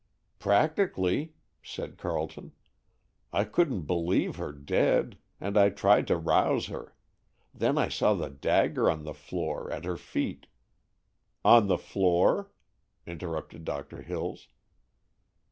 [0.39, 2.53] "Practically," said Carleton.
[3.31, 5.15] "I couldn't believe her dead.
[5.39, 6.95] And I tried to rouse her.
[7.53, 10.47] Then I saw the dagger on the floor at her feet——"
[11.45, 12.49] "On the floor?"
[13.05, 14.47] interrupted Doctor Hills.